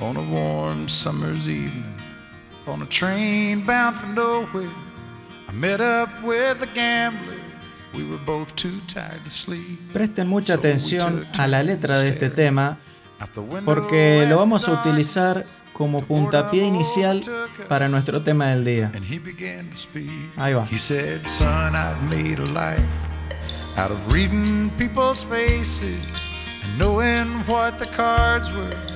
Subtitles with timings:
[0.00, 1.94] on a warm summer's evening,
[2.66, 4.68] on a train bound for nowhere.
[5.48, 7.40] I met up with a gambler.
[7.94, 9.92] We were both too tired to sleep.
[9.92, 12.78] Presten mucha atención a la letra de este tema
[13.64, 17.22] porque lo vamos a utilizar como puntapié inicial
[17.68, 18.92] para nuestro tema del día.
[20.36, 20.66] Ahí va.
[20.70, 22.84] He said, son, I've made a life
[23.78, 25.96] out of reading people's faces
[26.62, 28.95] and knowing what the cards were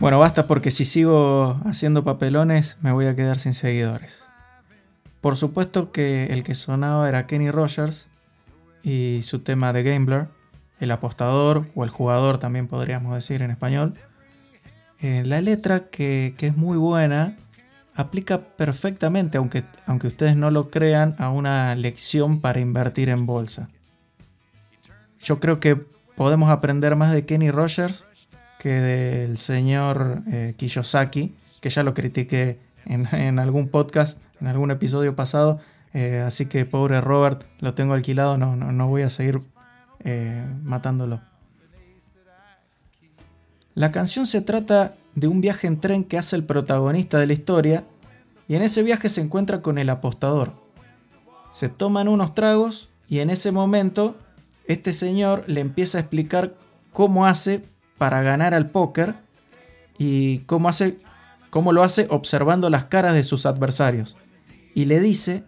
[0.00, 4.24] Bueno, basta porque si sigo haciendo papelones me voy a quedar sin seguidores.
[5.20, 8.08] Por supuesto que el que sonaba era Kenny Rogers
[8.82, 10.28] y su tema de Gambler,
[10.80, 13.94] el apostador o el jugador también podríamos decir en español.
[15.02, 17.36] Eh, la letra que, que, es muy buena
[17.94, 23.68] aplica perfectamente, aunque, aunque ustedes no lo crean, a una lección para invertir en bolsa.
[25.18, 25.76] Yo creo que
[26.16, 28.06] podemos aprender más de Kenny Rogers
[28.60, 35.16] que del señor eh, Kiyosaki, que ya lo critiqué en, algún podcast, en algún episodio
[35.16, 35.60] pasado.
[35.94, 39.40] Eh, así que pobre Robert, lo tengo alquilado, no, no, no voy a seguir
[40.04, 41.22] eh, matándolo.
[43.74, 47.32] La canción se trata de un viaje en tren que hace el protagonista de la
[47.32, 47.84] historia
[48.46, 50.52] y en ese viaje se encuentra con el apostador.
[51.50, 54.16] Se toman unos tragos y en ese momento
[54.66, 56.54] este señor le empieza a explicar
[56.92, 57.64] cómo hace
[58.00, 59.14] para ganar al póker
[59.98, 60.96] y cómo, hace,
[61.50, 64.16] cómo lo hace observando las caras de sus adversarios.
[64.74, 65.44] Y le dice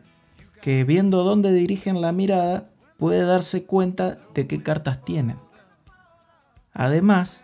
[0.60, 2.68] que viendo dónde dirigen la mirada
[2.98, 5.38] puede darse cuenta de qué cartas tienen.
[6.74, 7.42] Además,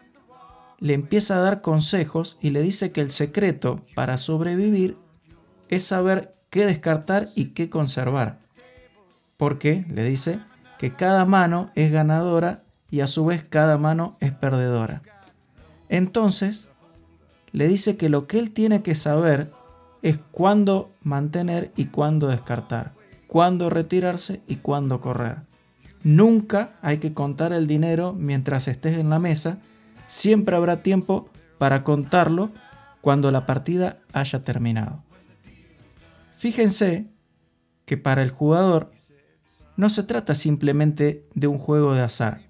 [0.79, 4.99] le empieza a dar consejos y le dice que el secreto para sobrevivir
[5.71, 8.41] es saber qué descartar y qué conservar.
[9.39, 10.41] Porque, le dice,
[10.79, 15.03] que cada mano es ganadora y a su vez cada mano es perdedora.
[15.89, 16.69] Entonces,
[17.53, 19.53] le dice que lo que él tiene que saber
[20.03, 22.93] es cuándo mantener y cuándo descartar,
[23.27, 25.39] cuándo retirarse y cuándo correr.
[26.03, 29.59] Nunca hay que contar el dinero mientras estés en la mesa,
[30.07, 31.29] siempre habrá tiempo
[31.59, 32.51] para contarlo
[33.01, 35.03] cuando la partida haya terminado.
[36.37, 37.07] Fíjense
[37.85, 38.93] que para el jugador
[39.77, 42.48] no se trata simplemente de un juego de azar,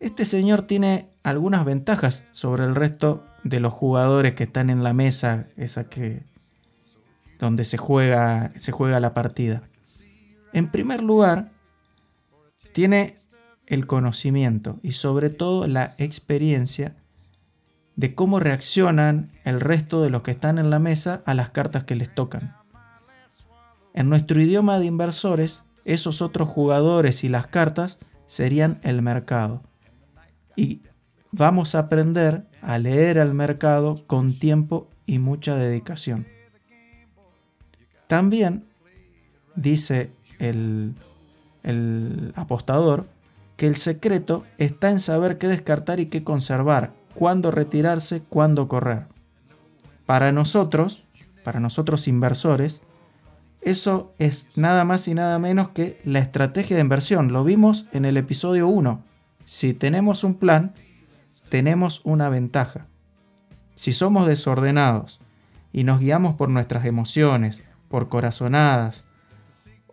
[0.00, 4.92] este señor tiene algunas ventajas sobre el resto de los jugadores que están en la
[4.92, 6.22] mesa, esa que
[7.38, 9.62] donde se juega, se juega la partida.
[10.52, 11.50] En primer lugar,
[12.72, 13.16] tiene
[13.66, 16.96] el conocimiento y sobre todo la experiencia
[17.96, 21.84] de cómo reaccionan el resto de los que están en la mesa a las cartas
[21.84, 22.56] que les tocan.
[23.94, 29.62] En nuestro idioma de inversores, esos otros jugadores y las cartas serían el mercado
[30.58, 30.82] y
[31.30, 36.26] vamos a aprender a leer al mercado con tiempo y mucha dedicación.
[38.08, 38.64] También
[39.54, 40.10] dice
[40.40, 40.96] el,
[42.34, 43.06] apostador
[43.56, 49.04] que el secreto está en saber qué descartar y qué conservar, cuándo retirarse, cuándo correr.
[50.06, 51.04] Para nosotros,
[51.44, 52.82] para nosotros inversores,
[53.60, 57.32] eso es nada más y nada menos que la estrategia de inversión.
[57.32, 59.04] Lo vimos en el episodio 1.
[59.48, 60.74] Si tenemos un plan,
[61.48, 62.86] tenemos una ventaja.
[63.74, 65.22] Si somos desordenados
[65.72, 69.06] y nos guiamos por nuestras emociones, por corazonadas,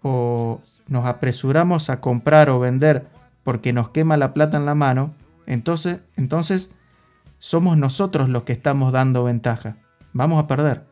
[0.01, 0.59] o
[0.89, 3.07] nos apresuramos a comprar o vender
[3.45, 5.13] porque nos quema la plata en la mano,
[5.45, 6.75] entonces, entonces
[7.39, 9.77] somos nosotros los que estamos dando ventaja.
[10.11, 10.83] Vamos a perder.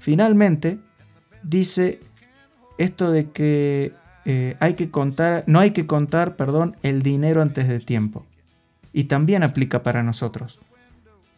[0.00, 0.80] Finalmente,
[1.44, 2.00] dice
[2.76, 3.94] esto de que
[4.28, 8.26] eh, hay que contar, no hay que contar, perdón, el dinero antes de tiempo.
[8.92, 10.58] y también aplica para nosotros.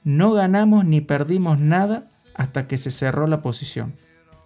[0.04, 2.04] No ganamos ni perdimos nada
[2.34, 3.94] hasta que se cerró la posición.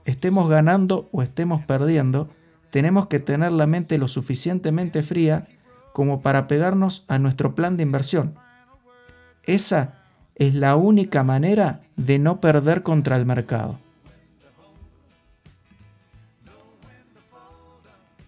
[0.07, 2.31] Estemos ganando o estemos perdiendo,
[2.71, 5.47] tenemos que tener la mente lo suficientemente fría
[5.93, 8.35] como para pegarnos a nuestro plan de inversión.
[9.45, 10.03] Esa
[10.37, 13.79] es la única manera de no perder contra el mercado.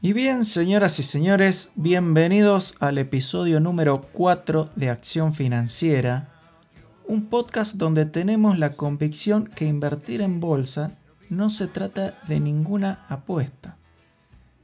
[0.04, 6.28] Y bien, señoras y señores, bienvenidos al episodio número 4 de Acción Financiera,
[7.08, 10.90] un podcast donde tenemos la convicción que invertir en bolsa
[11.30, 13.78] no se trata de ninguna apuesta.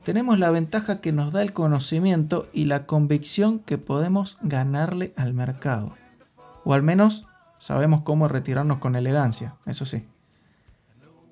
[0.03, 5.33] Tenemos la ventaja que nos da el conocimiento y la convicción que podemos ganarle al
[5.33, 5.95] mercado.
[6.65, 7.25] O al menos
[7.57, 10.07] sabemos cómo retirarnos con elegancia, eso sí.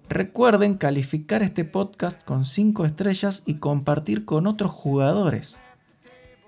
[0.08, 5.58] Recuerden calificar este podcast con 5 estrellas y compartir con otros jugadores.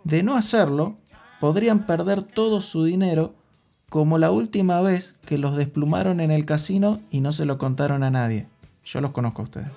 [0.03, 0.97] De no hacerlo,
[1.41, 3.35] podrían perder todo su dinero
[3.91, 8.03] como la última vez que los desplumaron en el casino y no se lo contaron
[8.03, 8.47] a nadie.
[8.83, 9.71] Yo los conozco a ustedes.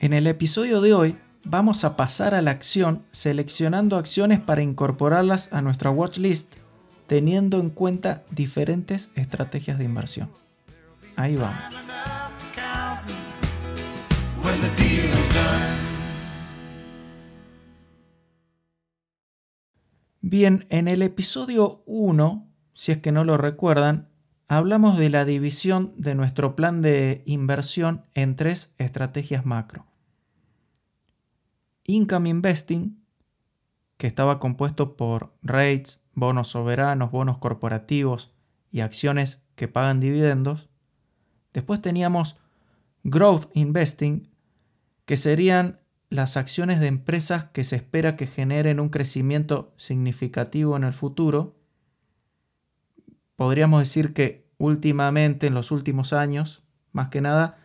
[0.00, 5.52] En el episodio de hoy vamos a pasar a la acción seleccionando acciones para incorporarlas
[5.52, 6.56] a nuestra watchlist
[7.06, 10.43] teniendo en cuenta diferentes estrategias de inversión.
[11.16, 11.74] Ahí vamos.
[20.26, 24.08] Bien, en el episodio 1, si es que no lo recuerdan,
[24.48, 29.86] hablamos de la división de nuestro plan de inversión en tres estrategias macro.
[31.84, 33.04] Income Investing,
[33.98, 38.32] que estaba compuesto por rates, bonos soberanos, bonos corporativos
[38.70, 40.70] y acciones que pagan dividendos.
[41.54, 42.36] Después teníamos
[43.04, 44.28] Growth Investing,
[45.06, 45.80] que serían
[46.10, 51.56] las acciones de empresas que se espera que generen un crecimiento significativo en el futuro.
[53.36, 56.62] Podríamos decir que últimamente, en los últimos años,
[56.92, 57.58] más que nada,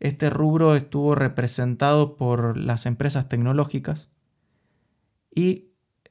[0.00, 4.10] este rubro estuvo representado por las empresas tecnológicas.
[5.34, 5.70] Y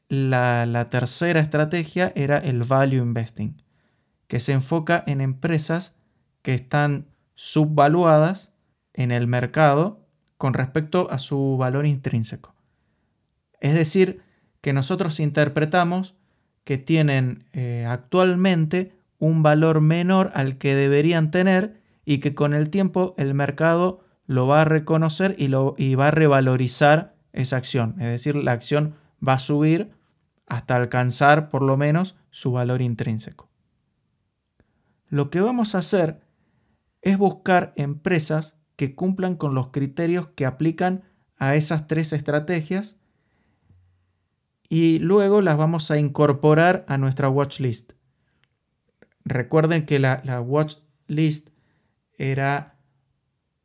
[0.09, 3.61] la, tercera estrategia era el Value Investing,
[4.27, 5.95] que se enfoca en empresas
[6.41, 8.51] que están subvaluadas
[8.93, 10.05] en el mercado
[10.37, 12.53] con respecto a su valor intrínseco.
[13.59, 14.21] Es decir,
[14.61, 16.15] que nosotros interpretamos
[16.63, 22.69] que tienen eh, actualmente un valor menor al que deberían tener y que con el
[22.69, 27.95] tiempo el mercado lo va a reconocer y, lo, y va a revalorizar esa acción.
[27.99, 28.95] Es decir, la acción
[29.25, 29.91] va a subir
[30.45, 33.49] hasta alcanzar por lo menos su valor intrínseco.
[35.07, 36.22] Lo que vamos a hacer
[37.03, 41.03] es buscar empresas que cumplan con los criterios que aplican
[41.37, 42.97] a esas tres estrategias
[44.69, 47.93] y luego las vamos a incorporar a nuestra watch list.
[49.25, 50.77] Recuerden que la, watch
[51.07, 51.49] list
[52.17, 52.79] era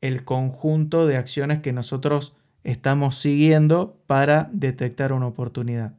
[0.01, 5.95] el conjunto de acciones que nosotros estamos siguiendo para detectar una oportunidad.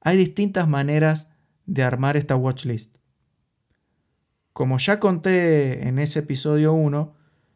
[0.00, 1.30] Hay distintas maneras
[1.66, 2.96] de armar esta watch list.
[4.54, 7.12] Como ya conté en ese episodio 1,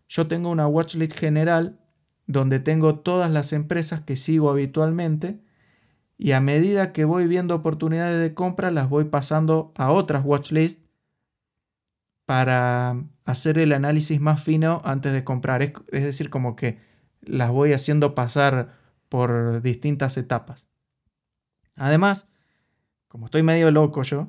[0.08, 1.78] yo tengo una watchlist general
[2.26, 5.40] donde tengo todas las empresas que sigo habitualmente
[6.18, 10.88] y a medida que voy viendo oportunidades de compra las voy pasando a otras watchlists
[12.26, 15.62] para hacer el análisis más fino antes de comprar.
[15.62, 16.80] Es, es decir, como que
[17.20, 18.74] las voy haciendo pasar
[19.08, 20.68] por distintas etapas.
[21.76, 22.26] Además,
[23.06, 24.28] como estoy medio loco yo,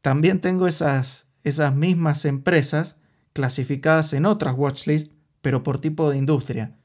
[0.00, 2.96] también tengo esas, esas mismas empresas
[3.32, 6.76] clasificadas en otras watchlists pero por tipo de industria.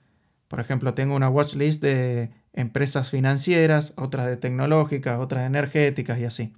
[0.47, 6.25] Por ejemplo, tengo una watchlist de empresas financieras, otras de tecnológicas, otras de energéticas y
[6.25, 6.53] así.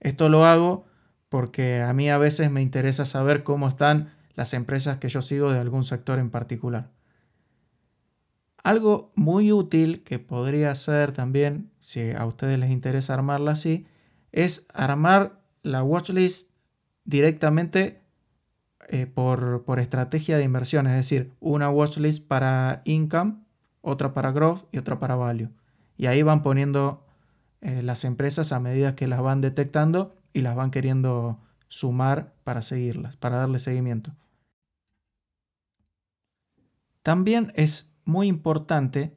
[0.00, 0.86] Esto lo hago
[1.28, 5.52] porque a mí a veces me interesa saber cómo están las empresas que yo sigo
[5.52, 6.88] de algún sector en particular.
[8.64, 13.86] Algo muy útil que podría ser también, si a ustedes les interesa armarla así,
[14.32, 16.47] es armar la watchlist
[17.08, 18.02] directamente
[18.88, 23.36] eh, por, estrategia de inversión, es decir, una watchlist para income,
[23.80, 25.48] otra para growth y otra para value.
[25.96, 27.06] Y ahí van poniendo
[27.62, 32.60] eh, las empresas a medida que las van detectando y las van queriendo sumar para
[32.60, 34.12] seguirlas, para darle seguimiento.
[37.02, 39.16] También es muy importante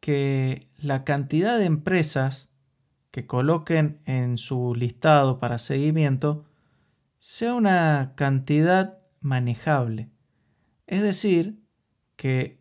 [0.00, 2.50] que la cantidad de empresas
[3.12, 6.44] que coloquen en su listado para seguimiento
[7.18, 10.10] sea una cantidad manejable.
[10.86, 11.60] Es decir,
[12.16, 12.60] que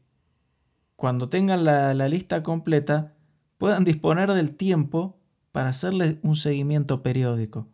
[0.96, 3.14] cuando tengan la, lista completa
[3.58, 5.20] puedan disponer del tiempo
[5.52, 7.68] para hacerle un seguimiento periódico.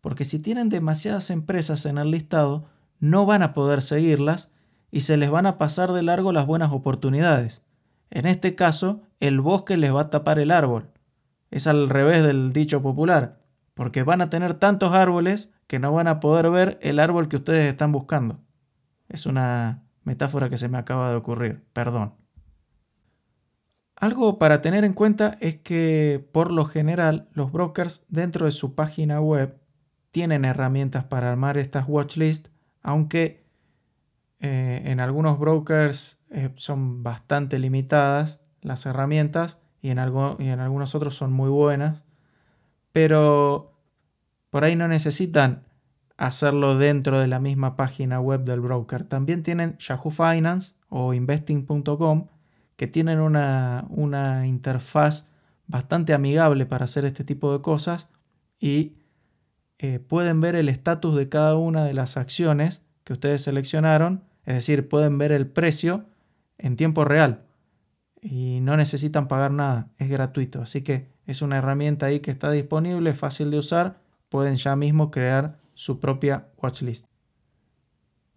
[0.00, 2.66] Porque si tienen demasiadas empresas en el listado,
[3.00, 4.52] no van a poder seguirlas
[4.90, 7.62] y se les van a pasar de largo las buenas oportunidades.
[8.10, 10.90] En este caso, el bosque les va a tapar el árbol.
[11.50, 13.40] Es al revés del dicho popular,
[13.74, 17.36] porque van a tener tantos árboles que no van a poder ver el árbol que
[17.36, 18.40] ustedes están buscando.
[19.08, 22.14] Es una metáfora que se me acaba de ocurrir, perdón.
[23.94, 28.74] Algo para tener en cuenta es que por lo general los brokers dentro de su
[28.74, 29.60] página web
[30.10, 32.50] tienen herramientas para armar estas watchlists,
[32.82, 33.44] aunque
[34.40, 39.98] eh, en algunos brokers eh, son bastante limitadas las herramientas y en,
[40.38, 42.04] y en algunos otros son muy buenas,
[42.92, 43.67] pero
[44.58, 45.62] por ahí no necesitan
[46.16, 49.04] hacerlo dentro de la misma página web del broker.
[49.04, 52.26] También tienen Yahoo Finance o investing.com
[52.74, 55.28] que tienen una, una, interfaz
[55.68, 58.08] bastante amigable para hacer este tipo de cosas
[58.58, 58.96] y
[59.78, 64.54] eh, pueden ver el estatus de cada una de las acciones que ustedes seleccionaron, es
[64.54, 66.06] decir, pueden ver el precio
[66.58, 67.44] en tiempo real
[68.20, 72.50] y no necesitan pagar nada, es gratuito, así que es una herramienta ahí que está
[72.50, 77.06] disponible, fácil de usar, pueden ya mismo crear su propia watchlist.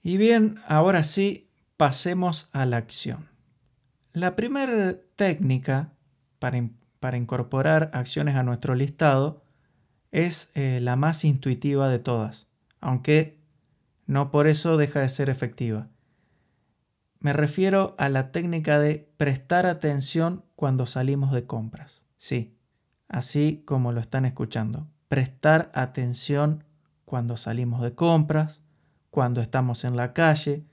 [0.04, 3.30] Y bien, ahora sí, pasemos a la acción.
[4.14, 5.94] La primera técnica
[6.40, 6.70] para,
[7.00, 9.44] para, incorporar acciones a nuestro listado
[10.12, 12.48] es eh, la más intuitiva de todas,
[12.80, 13.40] aunque
[14.06, 15.88] no por eso deja de ser efectiva.
[17.20, 22.04] Me refiero a la técnica de prestar atención cuando salimos de compras.
[22.18, 22.58] Sí,
[23.08, 24.91] así como lo están escuchando.
[25.12, 26.64] Prestar atención
[27.04, 28.62] cuando salimos de compras,
[29.10, 30.64] cuando estamos en la calle,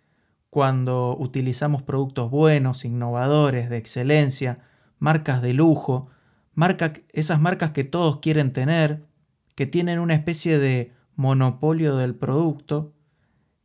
[0.49, 4.61] cuando utilizamos productos buenos, innovadores, de excelencia,
[5.01, 6.11] marcas de lujo,
[7.13, 9.09] esas marcas que todos quieren tener,
[9.57, 12.95] que tienen una especie de monopolio del producto,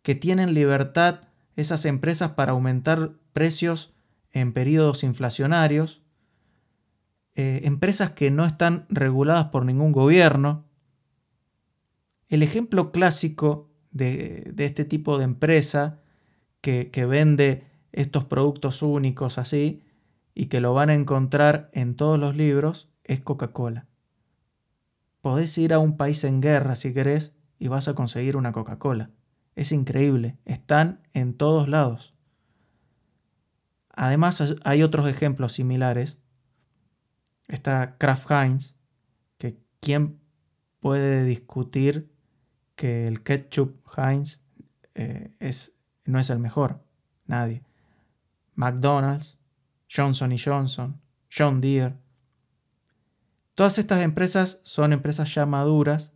[0.01, 1.22] que tienen libertad
[1.56, 3.94] esas empresas para aumentar precios
[4.32, 6.03] en periodos inflacionarios,
[7.36, 10.66] eh, empresas que no están reguladas por ningún gobierno,
[12.30, 16.00] el ejemplo clásico de, este tipo de empresa
[16.62, 19.84] que, que vende estos productos únicos así
[20.34, 23.88] y que lo van a encontrar en todos los libros es Coca-Cola.
[25.22, 29.12] Podés ir a un país en guerra si querés y vas a conseguir una Coca-Cola.
[29.56, 32.13] Es increíble, están en todos lados.
[33.96, 36.18] Además hay otros ejemplos similares.
[37.48, 38.76] Está Kraft Heinz,
[39.38, 40.20] que quién
[40.80, 42.12] puede discutir
[42.76, 44.42] que el ketchup Heinz
[44.96, 46.84] eh, es, no es el mejor.
[47.26, 47.64] Nadie.
[48.56, 49.40] McDonald's,
[49.90, 51.02] Johnson Johnson,
[51.36, 51.96] John Deere.
[53.56, 56.14] Todas estas empresas son empresas ya maduras,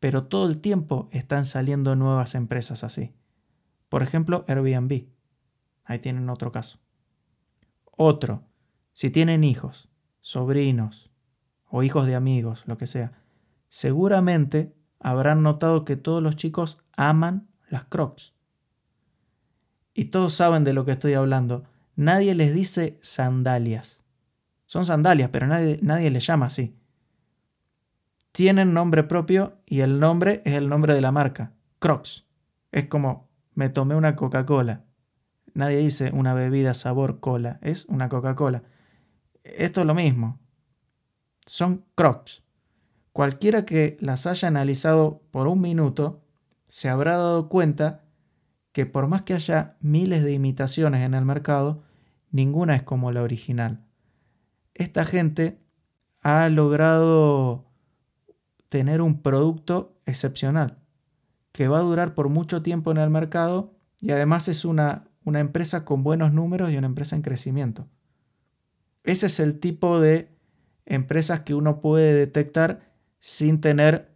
[0.00, 3.14] pero todo el tiempo están saliendo nuevas empresas así.
[3.88, 5.08] Por ejemplo, Airbnb.
[5.84, 6.78] Ahí tienen otro caso.
[7.84, 8.44] Otro,
[8.92, 9.88] si tienen hijos,
[10.26, 11.08] sobrinos
[11.68, 13.12] o hijos de amigos, lo que sea,
[13.68, 18.34] seguramente habrán notado que todos los chicos aman las crocs.
[19.94, 21.62] Y todos saben de lo que estoy hablando.
[21.94, 24.02] Nadie les dice sandalias.
[24.64, 26.76] Son sandalias, pero nadie, nadie les llama así.
[28.32, 31.52] Tienen nombre propio y el nombre es el nombre de la marca.
[31.78, 32.26] Crocs.
[32.72, 34.86] Es como me tomé una Coca-Cola.
[35.54, 37.60] Nadie dice una bebida sabor cola.
[37.62, 38.64] Es una Coca-Cola.
[39.56, 40.38] Esto es lo mismo.
[41.46, 42.42] Son Crocs.
[43.12, 46.22] Cualquiera que las haya analizado por un minuto
[46.66, 48.02] se habrá dado cuenta
[48.72, 51.82] que por más que haya miles de imitaciones en el mercado,
[52.30, 53.86] ninguna es como la original.
[54.74, 55.58] Esta gente
[56.20, 57.64] ha logrado
[58.68, 60.78] tener un producto excepcional
[61.52, 65.40] que va a durar por mucho tiempo en el mercado y además es una, una
[65.40, 67.88] empresa con buenos números y una empresa en crecimiento.
[69.06, 70.28] Ese es el tipo de
[70.84, 72.80] empresas que uno puede detectar
[73.18, 74.10] sin tener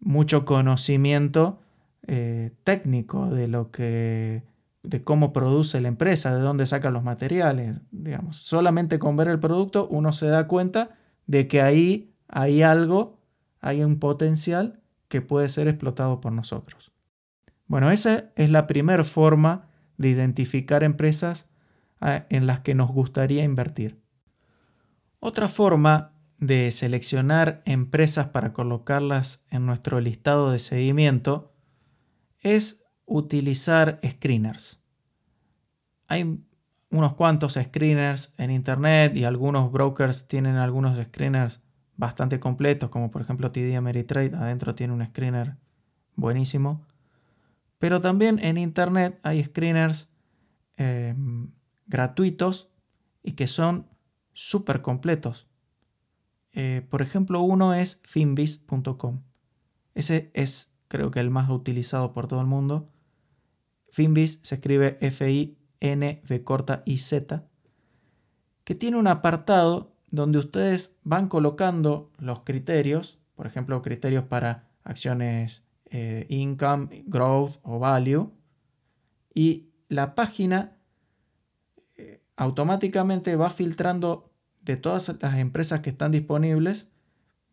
[0.00, 1.60] mucho conocimiento
[2.06, 4.42] eh, técnico de lo que
[4.82, 8.36] de cómo produce la empresa, de dónde saca los materiales, digamos.
[8.36, 10.90] Solamente con ver el producto uno se da cuenta
[11.26, 13.18] de que ahí hay algo,
[13.60, 16.92] hay un potencial que puede ser explotado por nosotros.
[17.66, 21.48] Bueno, esa es la primera forma de identificar empresas
[22.02, 24.03] ah, en las que nos gustaría invertir.
[25.26, 31.54] Otra forma de seleccionar empresas para colocarlas en nuestro listado de seguimiento
[32.40, 34.82] es utilizar screeners.
[36.08, 36.44] Hay
[36.90, 41.62] unos cuantos screeners en internet y algunos brokers tienen algunos screeners
[41.96, 45.56] bastante completos, como por ejemplo TD Ameritrade, adentro tiene un screener
[46.16, 46.84] buenísimo.
[47.78, 50.10] Pero también en Internet hay screeners
[50.76, 51.50] em,
[51.86, 52.68] gratuitos
[53.22, 53.86] y que son
[54.34, 55.48] súper completos.
[56.52, 59.22] Eh, por ejemplo, uno es finbis.com.
[59.94, 62.88] Ese es creo que el más utilizado por todo el mundo.
[63.90, 67.48] Finbis se escribe F-I-N-V corta I-Z,
[68.64, 75.66] que tiene un apartado donde ustedes van colocando los criterios, por ejemplo, criterios para acciones
[75.90, 78.30] eh, income, growth o value,
[79.34, 80.76] y la página
[82.36, 84.30] automáticamente va filtrando
[84.62, 86.88] de todas las empresas que están disponibles,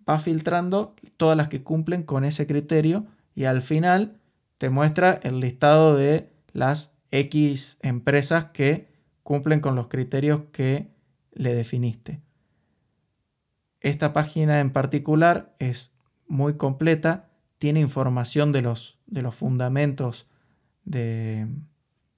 [0.07, 4.17] va filtrando todas las que cumplen con ese criterio y al final
[4.57, 8.87] te muestra el listado de las X empresas que
[9.23, 10.91] cumplen con los criterios que
[11.31, 12.21] le definiste.
[13.79, 15.91] Esta página en particular es
[16.27, 20.27] muy completa, tiene información de los, de los fundamentos
[20.85, 21.47] de,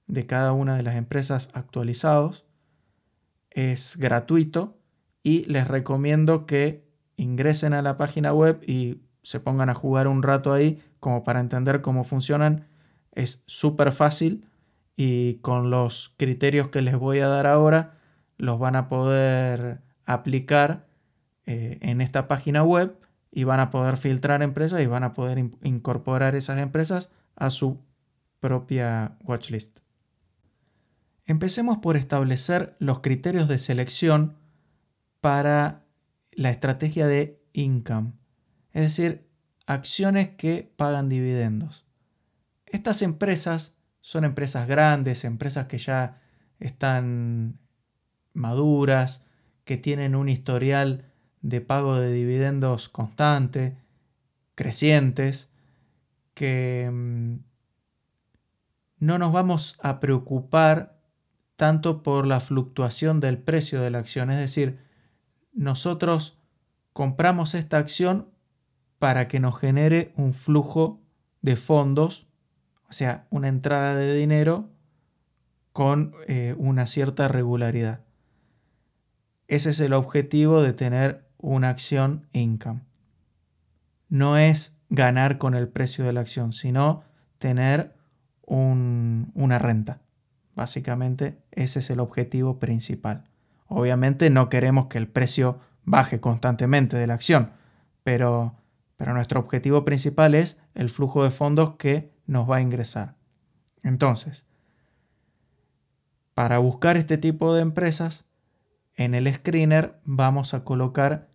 [0.06, 2.44] de cada una de las empresas actualizados,
[3.54, 4.76] es gratuito
[5.22, 6.84] y les recomiendo que
[7.16, 11.40] ingresen a la página web y se pongan a jugar un rato ahí como para
[11.40, 12.66] entender cómo funcionan.
[13.12, 14.46] Es súper fácil
[14.96, 17.98] y con los criterios que les voy a dar ahora
[18.36, 20.86] los van a poder aplicar
[21.46, 22.98] eh, en esta página web
[23.30, 27.80] y van a poder filtrar empresas y van a poder incorporar esas empresas a su
[28.40, 29.83] propia watchlist.
[31.26, 34.36] Empecemos por establecer los criterios de selección
[35.20, 35.84] para
[36.32, 38.12] la estrategia de income,
[38.72, 39.26] es decir,
[39.66, 41.86] acciones que pagan dividendos.
[42.66, 46.20] Estas empresas son empresas grandes, empresas que ya
[46.58, 47.58] están
[48.34, 49.24] maduras,
[49.64, 53.78] que tienen un historial de pago de dividendos constante,
[54.54, 55.50] crecientes,
[56.34, 57.36] que mm,
[58.98, 60.93] no nos vamos a preocupar
[61.56, 64.78] tanto por la fluctuación del precio de la acción, es decir,
[65.52, 66.38] nosotros
[66.92, 68.28] compramos esta acción
[68.98, 71.00] para que nos genere un flujo
[71.42, 72.26] de fondos,
[72.88, 74.70] o sea, una entrada de dinero
[75.72, 78.00] con eh, una cierta regularidad.
[79.48, 82.82] Ese es el objetivo de tener una acción income.
[84.08, 87.02] No es ganar con el precio de la acción, sino
[87.38, 87.94] tener
[88.46, 90.03] una renta.
[90.54, 93.24] Básicamente ese es el objetivo principal.
[93.66, 97.52] Obviamente no queremos que el precio baje constantemente de la acción,
[98.02, 98.54] pero,
[98.96, 103.16] pero nuestro objetivo principal es el flujo de fondos que nos va a ingresar.
[103.82, 104.46] Entonces,
[106.34, 108.24] para buscar este tipo de empresas,
[108.96, 111.28] en el screener vamos a colocar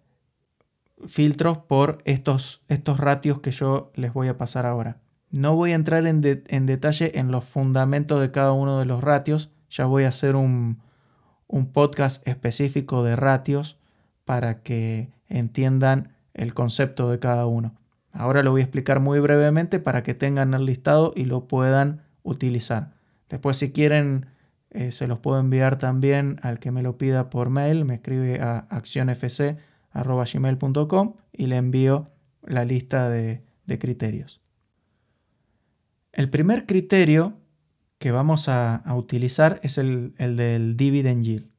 [1.07, 4.97] filtros por estos, estos ratios que yo les voy a pasar ahora.
[5.31, 9.51] No voy a entrar en, detalle en los fundamentos de cada uno de los ratios,
[9.69, 10.79] ya voy a hacer un,
[11.47, 13.77] un podcast específico de ratios
[14.25, 17.75] para que entiendan el concepto de cada uno.
[18.11, 22.01] Ahora lo voy a explicar muy brevemente para que tengan el listado y lo puedan
[22.23, 22.93] utilizar.
[23.29, 24.25] Después si quieren
[24.71, 27.85] eh, se los puedo enviar también al que me lo pida por mail.
[27.85, 32.09] Me escribe a accionfc.gmail.com y le envío
[32.43, 33.41] la lista de,
[33.79, 34.41] criterios.
[36.11, 37.39] El primer criterio
[37.99, 41.49] que vamos a, utilizar es el, del dividend yield.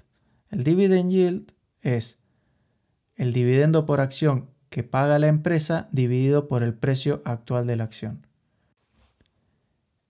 [0.51, 2.19] El dividend yield es
[3.15, 7.85] el dividendo por acción que paga la empresa dividido por el precio actual de la
[7.85, 8.27] acción.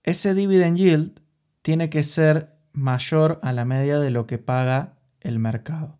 [0.03, 1.21] Ese dividend yield
[1.63, 5.99] tiene que ser mayor a la media de lo que paga el mercado.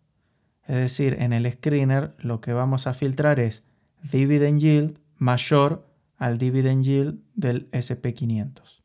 [0.65, 3.65] Es decir, en el screener lo que vamos a filtrar es
[4.03, 5.90] dividend yield mayor
[6.21, 8.83] al dividend yield del SP500.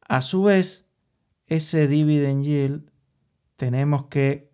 [0.00, 0.88] A su vez,
[1.46, 2.90] ese dividend yield
[3.56, 4.50] tenemos que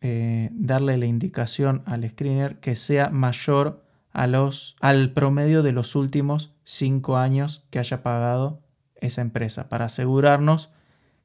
[0.00, 5.94] eh, darle la indicación al screener que sea mayor a los, al promedio de los
[5.94, 8.62] últimos cinco años que haya pagado
[8.94, 10.72] esa empresa para asegurarnos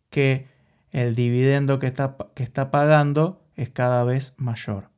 [0.10, 0.50] que
[0.92, 4.91] el dividendo que está, que está pagando es cada vez mayor.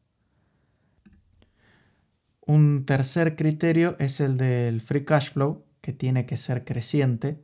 [2.46, 7.44] Un tercer criterio es el del free cash flow, que tiene que ser creciente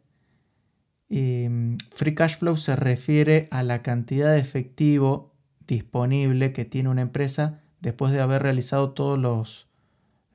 [1.10, 5.34] y mm, free cash flow se refiere a la cantidad de efectivo
[5.68, 9.68] disponible que tiene una empresa después de haber realizado todos los,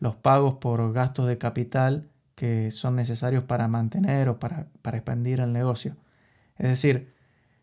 [0.00, 5.40] los pagos por gastos de capital que son necesarios para mantener o para, para expandir
[5.40, 5.96] el negocio.
[6.58, 7.12] Es decir,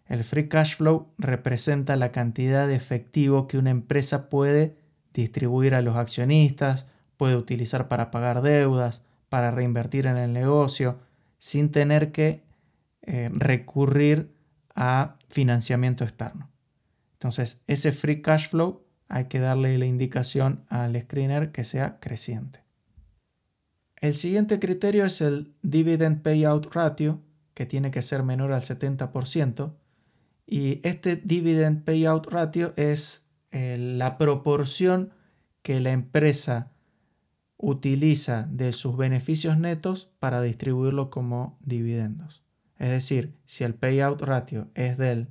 [0.08, 4.78] el free cash flow representa la cantidad de efectivo que una empresa puede
[5.14, 6.88] distribuir a los accionistas,
[7.22, 10.98] puede utilizar para pagar deudas, para reinvertir en el negocio,
[11.38, 12.42] sin tener que
[13.04, 14.32] eh, recurrir
[14.74, 16.50] a financiamiento externo.
[17.14, 22.64] Entonces, ese free cash flow hay que darle la indicación al screener que sea creciente.
[23.98, 27.22] El siguiente criterio es el dividend payout ratio,
[27.54, 29.76] que tiene que ser menor al 70%.
[30.48, 35.14] Y este dividend payout ratio es eh, la proporción
[35.62, 36.72] que la empresa
[37.62, 42.44] utiliza de sus beneficios netos para distribuirlo como dividendos.
[42.78, 45.30] Es decir, si el payout ratio es del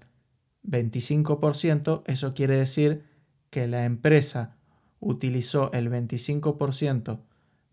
[0.65, 3.05] 25%, eso quiere decir
[3.51, 4.57] que la empresa
[5.01, 7.21] utilizó el 25%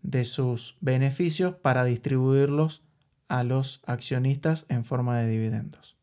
[0.02, 2.82] de sus beneficios para distribuirlos
[3.28, 5.96] a los accionistas en forma de dividendos.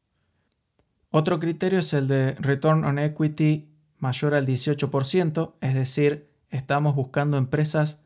[1.09, 7.37] Otro criterio es el de return on equity mayor al 18%, es decir, estamos buscando
[7.37, 8.04] empresas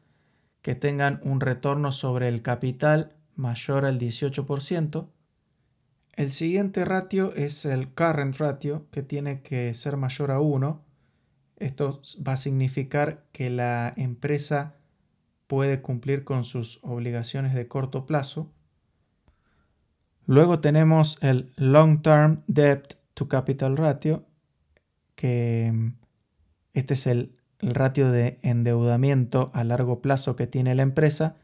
[0.61, 5.07] que tengan un retorno sobre el capital mayor al 18%.
[6.15, 10.83] El siguiente ratio es el current ratio, que tiene que ser mayor a 1.
[11.57, 14.75] Esto va a significar que la empresa
[15.47, 18.51] puede cumplir con sus obligaciones de corto plazo.
[20.25, 24.25] Luego tenemos el Long Term Debt to Capital Ratio,
[25.15, 25.93] que mm,
[26.73, 31.35] este es el, el ratio de endeudamiento a largo plazo que tiene la empresa,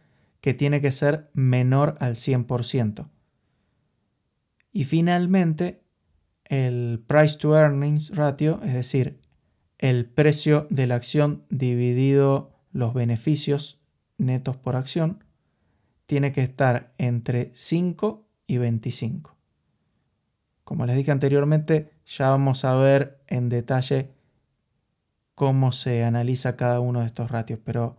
[0.41, 3.09] que tiene que ser menor al 100%.
[4.71, 5.81] Y finalmente,
[6.45, 9.19] el Price to Earnings Ratio, es decir,
[9.77, 13.81] el precio de la acción dividido los beneficios
[14.17, 15.23] netos por acción
[16.05, 19.35] tiene que estar entre 5 y 25.
[20.63, 24.14] Como les dije anteriormente, ya vamos a ver en detalle
[25.35, 27.97] cómo se analiza cada uno de estos ratios, pero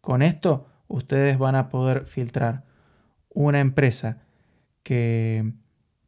[0.00, 2.64] con esto ustedes van a poder filtrar
[3.28, 4.22] una empresa
[4.82, 5.52] que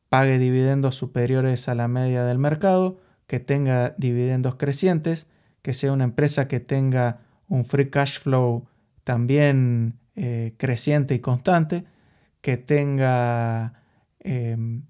[0.08, 5.28] pague dividendos superiores a la media del mercado, que tenga dividendos crecientes,
[5.62, 8.66] que sea una empresa que tenga un free cash flow
[9.04, 11.84] también eh, creciente y constante,
[12.40, 13.82] que tenga
[14.20, 14.84] em,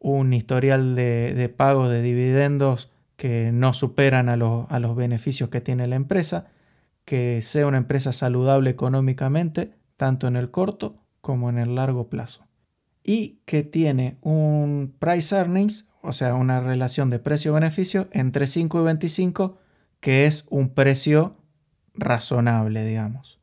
[0.00, 5.60] un historial de, de, pago de dividendos que no superan a, a los beneficios que
[5.60, 6.48] tiene la empresa,
[7.04, 12.46] que sea una empresa saludable económicamente, tanto en el corto como en el largo plazo.
[13.02, 18.84] Y que tiene un price earnings, o sea, una relación de precio-beneficio entre 5 y
[18.84, 19.58] 25,
[20.00, 21.36] que es un precio
[21.94, 23.38] razonable, digamos,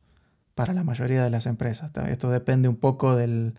[0.54, 1.90] para la mayoría de las empresas.
[2.08, 3.54] Esto depende un poco del,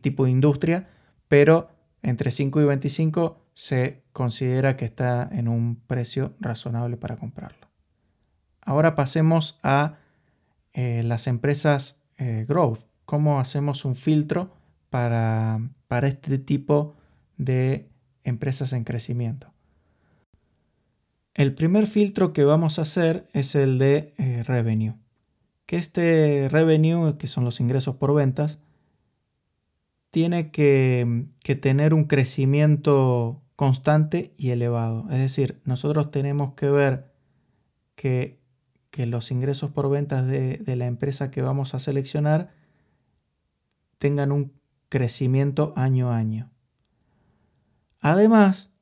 [0.00, 0.88] tipo de industria,
[1.26, 1.70] pero
[2.08, 7.68] entre 5 y 25 se considera que está en un precio razonable para comprarlo.
[8.60, 9.96] Ahora pasemos a
[10.72, 12.80] eh, las empresas eh, growth.
[13.04, 14.52] ¿Cómo hacemos un filtro
[14.90, 16.94] para, para este tipo
[17.36, 17.88] de
[18.24, 19.52] empresas en crecimiento?
[21.34, 24.96] El primer filtro que vamos a hacer es el de eh, revenue.
[25.66, 28.58] Que este revenue, que son los ingresos por ventas,
[30.18, 31.28] tiene que,
[31.60, 35.06] tener un crecimiento constante y elevado.
[35.12, 37.12] Es decir, nosotros tenemos que ver
[37.94, 38.36] que,
[38.96, 42.52] los ingresos por ventas de, la empresa que vamos a seleccionar
[43.98, 44.54] tengan un
[44.88, 46.50] crecimiento año a año.
[48.00, 48.72] Además,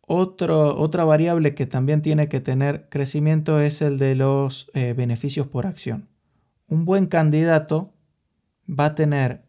[0.00, 5.64] otra variable que también tiene que tener crecimiento es el de los eh, beneficios por
[5.64, 6.08] acción.
[6.66, 7.94] Un buen candidato
[8.68, 9.47] va a tener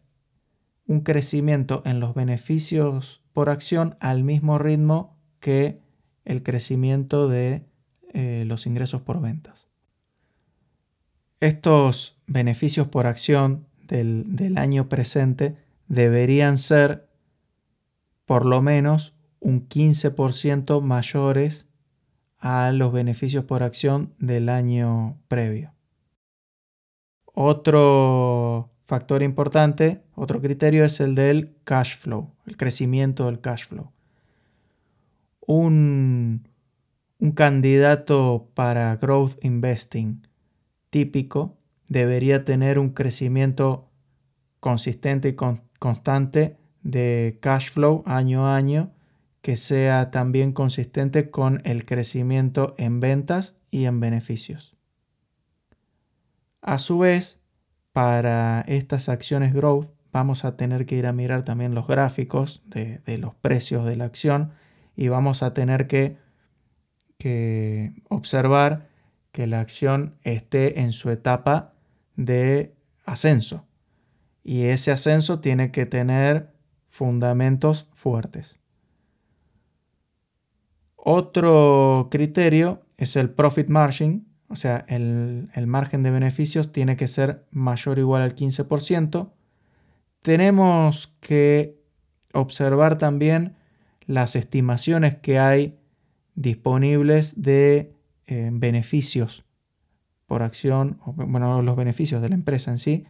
[0.90, 5.78] un crecimiento en los beneficios por acción al mismo ritmo que
[6.24, 7.64] el crecimiento de
[8.12, 9.68] eh, los ingresos por ventas.
[11.38, 17.08] Estos beneficios por acción del año presente deberían ser
[18.26, 21.66] por lo menos un 15% mayores
[22.40, 25.72] a los beneficios por acción del año previo.
[27.32, 33.92] Otro factor importante, otro criterio es el del cash flow, el crecimiento del cash flow.
[35.46, 36.48] Un,
[37.20, 40.26] un candidato para growth investing
[40.90, 43.88] típico debería tener un crecimiento
[44.58, 45.36] consistente y
[45.78, 48.90] constante de cash flow año a año
[49.40, 54.74] que sea también consistente con el crecimiento en ventas y en beneficios.
[56.60, 57.39] A su vez,
[57.92, 63.00] para estas acciones growth vamos a tener que ir a mirar también los gráficos de,
[63.18, 64.52] los precios de la acción
[64.96, 66.16] y vamos a tener que
[68.08, 68.88] observar
[69.32, 71.74] que la acción esté en su etapa
[72.16, 72.74] de
[73.04, 73.66] ascenso.
[74.42, 76.52] Y ese ascenso tiene que tener
[76.86, 78.58] fundamentos fuertes.
[80.96, 87.46] Otro criterio es el profit margin, o sea, el, margen de beneficios tiene que ser
[87.52, 89.30] mayor o igual al 15%.
[90.22, 91.80] Tenemos que
[92.32, 93.54] observar también
[94.06, 95.78] las estimaciones que hay
[96.34, 97.94] disponibles de
[98.26, 99.44] eh, beneficios
[100.26, 103.06] por acción, bueno, los beneficios de la empresa en sí,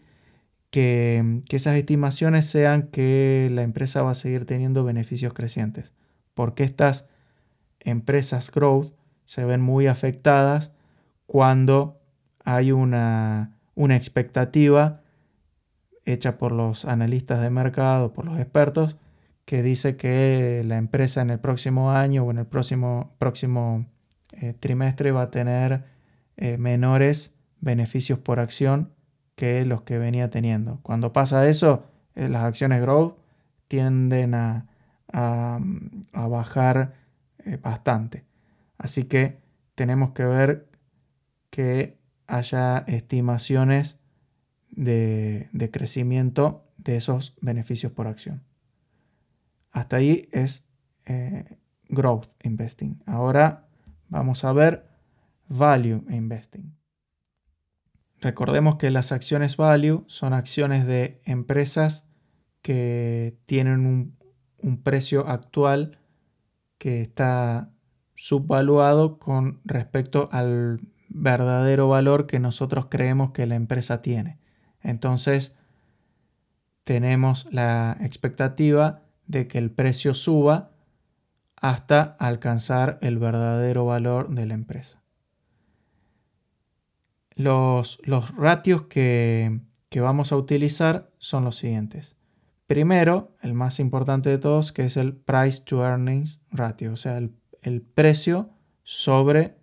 [0.70, 5.92] que, esas estimaciones sean que la empresa va a seguir teniendo beneficios crecientes.
[6.34, 7.08] Porque estas
[7.80, 8.92] empresas growth
[9.24, 10.72] se ven muy afectadas
[11.30, 12.00] cuando
[12.44, 15.00] hay una, una expectativa
[16.04, 18.96] hecha por los analistas de mercado, por los expertos,
[19.44, 23.86] que dice que la empresa en el próximo año o en el próximo, próximo
[24.32, 25.84] eh, trimestre va a tener
[26.36, 28.90] eh, menores beneficios por acción
[29.36, 30.80] que los que venía teniendo.
[30.82, 31.84] Cuando pasa eso,
[32.16, 33.14] eh, las acciones growth
[33.68, 34.66] tienden a,
[35.12, 35.60] a,
[36.12, 36.94] a bajar
[37.62, 38.24] bastante.
[38.78, 39.38] Así que
[39.76, 40.69] tenemos que ver
[41.50, 44.00] que haya estimaciones
[44.70, 48.42] de, crecimiento de esos beneficios por acción.
[49.72, 50.68] Hasta ahí es
[51.06, 51.58] eh,
[51.88, 53.02] growth investing.
[53.06, 53.68] Ahora
[54.08, 54.86] vamos a ver
[55.48, 56.76] value investing.
[58.20, 62.08] Recordemos que las acciones value son acciones de empresas
[62.62, 64.16] que tienen un,
[64.58, 65.98] un precio actual
[66.78, 67.72] que está
[68.14, 70.80] subvaluado con respecto al
[71.10, 74.38] verdadero valor que nosotros creemos que la empresa tiene.
[74.80, 75.56] Entonces,
[76.84, 80.70] tenemos la expectativa de que el precio suba
[81.56, 85.02] hasta alcanzar el verdadero valor de la empresa.
[87.34, 92.16] Los, los ratios que, que vamos a utilizar son los siguientes.
[92.66, 97.18] Primero, el más importante de todos, que es el price to earnings ratio, o sea,
[97.18, 98.50] el, el precio
[98.82, 99.59] sobre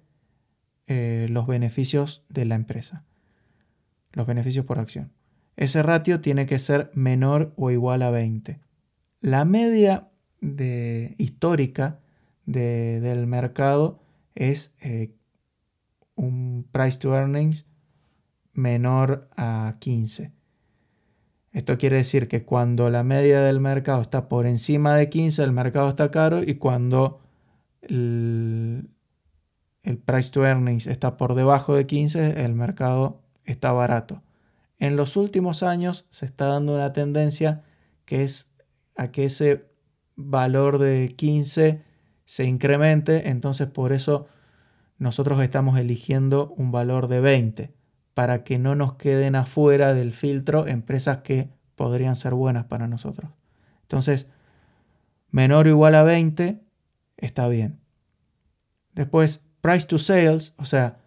[0.88, 3.04] eh, los beneficios de la empresa,
[4.14, 5.12] los beneficios por acción.
[5.58, 8.60] Ese ratio tiene que ser menor o igual a 20.
[9.22, 10.10] La media
[11.18, 12.00] histórica
[12.46, 14.00] del mercado
[14.36, 15.12] es eh,
[16.16, 17.66] un price to earnings
[18.54, 20.32] menor a 15.
[21.52, 25.52] Esto quiere decir que cuando la media del mercado está por encima de 15, el
[25.52, 27.20] mercado está caro y cuando
[27.82, 28.90] el,
[29.88, 34.22] el price to earnings está por debajo de 15, el mercado está barato.
[34.80, 37.64] En los últimos años se está dando una tendencia
[38.04, 38.54] que es
[38.98, 39.72] a que ese
[40.18, 41.84] valor de 15
[42.26, 44.28] se incremente, entonces por eso
[44.98, 47.74] nosotros estamos eligiendo un valor de 20
[48.14, 53.32] para que no nos queden afuera del filtro empresas que podrían ser buenas para nosotros.
[53.84, 54.30] Entonces,
[55.32, 56.60] menor o igual a 20
[57.16, 57.80] está bien.
[58.94, 61.00] Después, price to sales, o sea,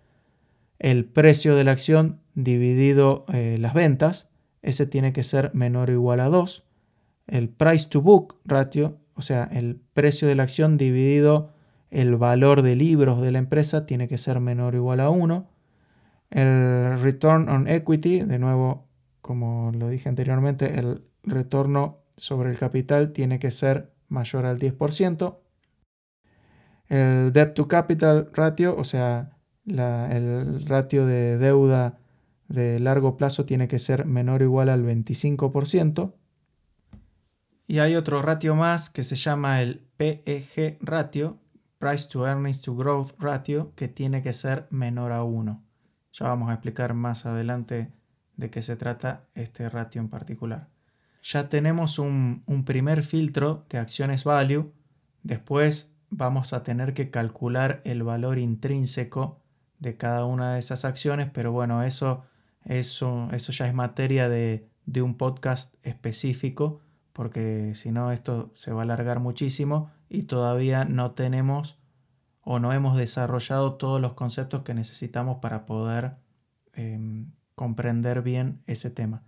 [0.78, 4.28] el precio de la acción dividido eh, las ventas,
[4.60, 6.66] ese tiene que ser menor o igual a 2.
[7.26, 11.54] El price to book ratio, o sea, el precio de la acción dividido
[11.90, 15.48] el valor de libros de la empresa tiene que ser menor o igual a 1.
[16.28, 18.84] El return on equity, de nuevo,
[19.22, 25.38] como lo dije anteriormente, el retorno sobre el capital tiene que ser mayor al 10%.
[26.90, 32.00] El debt to capital ratio, o sea, el ratio de deuda
[32.48, 36.12] de largo plazo tiene que ser menor o igual al 25%.
[37.68, 41.38] Y hay otro ratio más que se llama el PEG ratio,
[41.78, 45.64] Price to Earnings to Growth ratio, que tiene que ser menor a 1.
[46.12, 47.92] Ya vamos a explicar más adelante
[48.36, 50.68] de qué se trata este ratio en particular.
[51.22, 54.72] Ya tenemos un, un primer filtro de acciones value.
[55.22, 59.40] Después vamos a tener que calcular el valor intrínseco
[59.78, 62.24] de cada una de esas acciones, pero bueno, eso,
[62.64, 66.80] eso, eso ya es materia de, de un podcast específico,
[67.12, 71.78] porque si no esto se va a alargar muchísimo y todavía no tenemos
[72.42, 76.16] o no hemos desarrollado todos los conceptos que necesitamos para poder
[76.72, 79.22] em, comprender bien ese tema.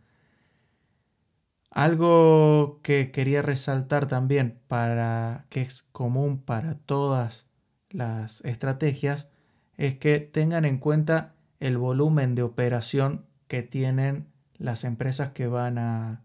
[1.73, 7.49] Algo que quería resaltar también para que es común para todas
[7.89, 9.31] las estrategias
[9.79, 14.27] es que tengan en cuenta el volumen de operación que tienen
[14.59, 16.23] las empresas que van a,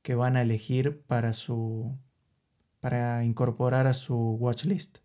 [0.00, 1.94] que van a elegir para, su,
[2.80, 4.98] para incorporar a su watchlist.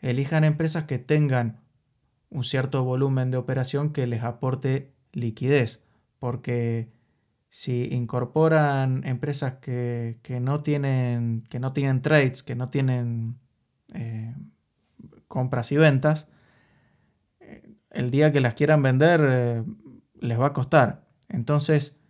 [0.00, 1.62] elijan empresas que tengan
[2.28, 5.82] un cierto volumen de operación que les aporte liquidez,
[6.18, 6.92] porque
[7.54, 13.36] si incorporan empresas que, no, tienen, que no tienen trades, que no tienen
[13.92, 14.34] eh,
[15.28, 16.30] compras y ventas,
[17.40, 19.64] eh, el día que las quieran vender eh,
[20.18, 21.04] les va a costar.
[21.28, 22.00] Entonces,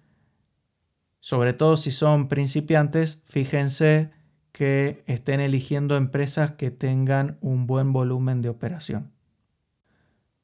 [1.19, 4.13] sobre todo si son principiantes, fíjense
[4.53, 9.11] que estén eligiendo empresas que tengan un buen volumen de operación.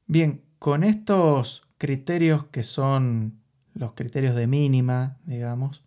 [0.08, 3.37] Bien, con estos criterios que son
[3.78, 5.84] los criterios de mínima, digamos,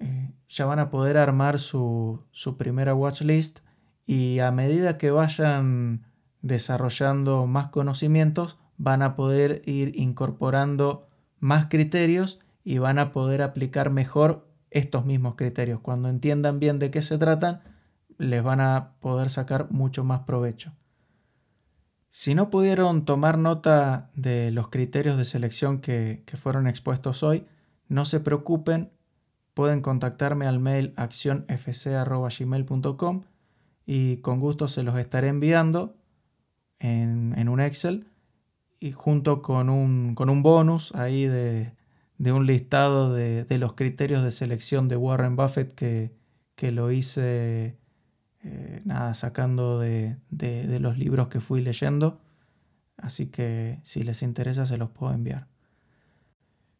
[0.00, 3.60] eh, ya van a poder armar su, su primera watchlist
[4.04, 6.06] y a medida que vayan
[6.42, 11.06] desarrollando más conocimientos, van a poder ir incorporando
[11.38, 15.78] más criterios y van a poder aplicar mejor estos mismos criterios.
[15.80, 17.60] Cuando entiendan bien de qué se tratan,
[18.18, 20.72] les van a poder sacar mucho más provecho.
[22.14, 27.46] Si no pudieron tomar nota de los criterios de selección que, fueron expuestos hoy,
[27.88, 28.90] no se preocupen,
[29.54, 33.22] pueden contactarme al mail accionfc.gmail.com
[33.86, 35.96] y con gusto se los estaré enviando
[36.80, 38.08] en, un Excel
[38.78, 41.72] y junto con un, con un bonus ahí de,
[42.18, 46.12] un listado de, los criterios de selección de Warren Buffett que,
[46.56, 47.78] que lo hice
[48.44, 50.16] eh, nada, sacando de,
[50.80, 52.20] los libros que fui leyendo.
[52.96, 55.46] Así que si les interesa se los puedo enviar.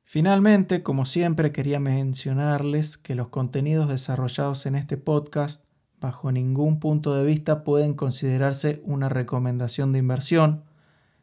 [0.05, 5.64] Finalmente, como siempre, quería mencionarles que los contenidos desarrollados en este podcast
[6.01, 10.64] bajo ningún punto de vista pueden considerarse una recomendación de inversión.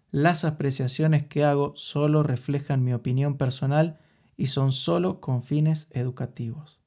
[0.09, 3.99] Las apreciaciones que hago solo reflejan mi opinión personal
[4.37, 6.78] y son solo con fines educativos.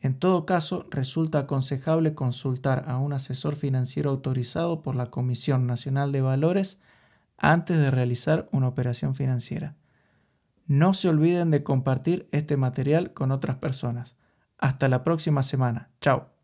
[0.00, 6.10] En todo caso, resulta aconsejable consultar a un asesor financiero autorizado por la Comisión Nacional
[6.10, 6.80] de Valores
[7.36, 9.74] antes de realizar una operación financiera.
[10.66, 14.16] No se olviden de compartir este material con otras personas.
[14.56, 15.90] Hasta la próxima semana.
[16.00, 16.39] Chao.